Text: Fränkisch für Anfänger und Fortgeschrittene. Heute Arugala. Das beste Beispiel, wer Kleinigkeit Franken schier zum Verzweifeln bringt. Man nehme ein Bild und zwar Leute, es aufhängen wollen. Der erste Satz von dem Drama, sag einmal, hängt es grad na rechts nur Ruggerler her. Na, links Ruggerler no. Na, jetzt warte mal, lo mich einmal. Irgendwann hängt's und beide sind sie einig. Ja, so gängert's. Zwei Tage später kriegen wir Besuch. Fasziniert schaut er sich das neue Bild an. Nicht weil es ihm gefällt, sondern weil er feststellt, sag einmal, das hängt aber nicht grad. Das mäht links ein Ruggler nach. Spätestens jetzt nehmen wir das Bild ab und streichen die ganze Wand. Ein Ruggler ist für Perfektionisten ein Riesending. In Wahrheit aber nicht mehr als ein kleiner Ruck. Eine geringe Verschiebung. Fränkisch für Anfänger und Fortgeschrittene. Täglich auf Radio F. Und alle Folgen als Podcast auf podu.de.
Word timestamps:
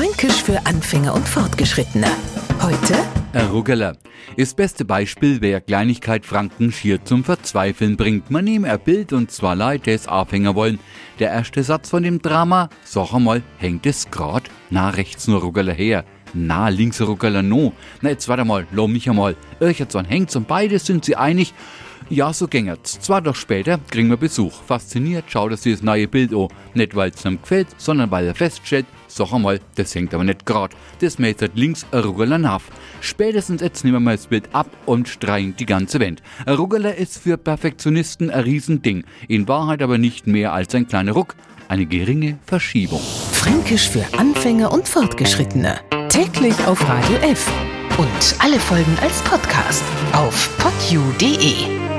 Fränkisch 0.00 0.42
für 0.42 0.64
Anfänger 0.64 1.12
und 1.12 1.28
Fortgeschrittene. 1.28 2.06
Heute 2.62 2.94
Arugala. 3.34 3.98
Das 4.34 4.54
beste 4.54 4.86
Beispiel, 4.86 5.42
wer 5.42 5.60
Kleinigkeit 5.60 6.24
Franken 6.24 6.72
schier 6.72 7.04
zum 7.04 7.22
Verzweifeln 7.22 7.98
bringt. 7.98 8.30
Man 8.30 8.46
nehme 8.46 8.72
ein 8.72 8.80
Bild 8.80 9.12
und 9.12 9.30
zwar 9.30 9.54
Leute, 9.54 9.90
es 9.90 10.08
aufhängen 10.08 10.54
wollen. 10.54 10.78
Der 11.18 11.28
erste 11.28 11.62
Satz 11.62 11.90
von 11.90 12.02
dem 12.02 12.22
Drama, 12.22 12.70
sag 12.82 13.12
einmal, 13.12 13.42
hängt 13.58 13.84
es 13.84 14.10
grad 14.10 14.44
na 14.70 14.88
rechts 14.88 15.28
nur 15.28 15.42
Ruggerler 15.42 15.74
her. 15.74 16.06
Na, 16.32 16.68
links 16.70 17.02
Ruggerler 17.02 17.42
no. 17.42 17.74
Na, 18.00 18.08
jetzt 18.08 18.26
warte 18.26 18.46
mal, 18.46 18.66
lo 18.72 18.88
mich 18.88 19.06
einmal. 19.06 19.36
Irgendwann 19.58 20.06
hängt's 20.06 20.34
und 20.34 20.48
beide 20.48 20.78
sind 20.78 21.04
sie 21.04 21.16
einig. 21.16 21.52
Ja, 22.12 22.32
so 22.32 22.48
gängert's. 22.48 22.98
Zwei 22.98 23.20
Tage 23.20 23.36
später 23.36 23.78
kriegen 23.88 24.08
wir 24.08 24.16
Besuch. 24.16 24.52
Fasziniert 24.66 25.26
schaut 25.28 25.52
er 25.52 25.56
sich 25.56 25.74
das 25.74 25.82
neue 25.84 26.08
Bild 26.08 26.34
an. 26.34 26.48
Nicht 26.74 26.96
weil 26.96 27.10
es 27.10 27.24
ihm 27.24 27.40
gefällt, 27.40 27.68
sondern 27.78 28.10
weil 28.10 28.26
er 28.26 28.34
feststellt, 28.34 28.86
sag 29.06 29.32
einmal, 29.32 29.60
das 29.76 29.94
hängt 29.94 30.12
aber 30.12 30.24
nicht 30.24 30.44
grad. 30.44 30.72
Das 31.00 31.20
mäht 31.20 31.38
links 31.54 31.86
ein 31.92 32.00
Ruggler 32.00 32.38
nach. 32.38 32.62
Spätestens 33.00 33.62
jetzt 33.62 33.84
nehmen 33.84 34.02
wir 34.02 34.10
das 34.10 34.26
Bild 34.26 34.48
ab 34.52 34.66
und 34.86 35.08
streichen 35.08 35.54
die 35.56 35.66
ganze 35.66 36.00
Wand. 36.00 36.20
Ein 36.46 36.54
Ruggler 36.54 36.96
ist 36.96 37.16
für 37.16 37.36
Perfektionisten 37.36 38.28
ein 38.28 38.42
Riesending. 38.42 39.04
In 39.28 39.46
Wahrheit 39.46 39.80
aber 39.80 39.96
nicht 39.96 40.26
mehr 40.26 40.52
als 40.52 40.74
ein 40.74 40.88
kleiner 40.88 41.12
Ruck. 41.12 41.36
Eine 41.68 41.86
geringe 41.86 42.38
Verschiebung. 42.44 43.02
Fränkisch 43.30 43.88
für 43.88 44.04
Anfänger 44.18 44.72
und 44.72 44.88
Fortgeschrittene. 44.88 45.78
Täglich 46.08 46.58
auf 46.66 46.82
Radio 46.88 47.18
F. 47.18 47.48
Und 47.98 48.36
alle 48.40 48.58
Folgen 48.58 48.96
als 49.00 49.22
Podcast 49.22 49.84
auf 50.12 50.50
podu.de. 50.58 51.89